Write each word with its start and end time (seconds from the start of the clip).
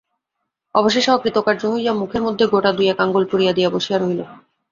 অবশেষে 0.75 1.09
অকৃতকার্য 1.11 1.61
হইয়া 1.65 1.93
মুখের 1.93 2.21
মধ্যে 2.21 2.45
গোটা 2.47 2.71
দুয়েক 2.73 2.97
আঙুল 2.99 3.23
পুরিয়া 3.25 3.53
দিয়া 3.53 3.69
বসিয়া 3.69 3.97
রহিল। 3.99 4.21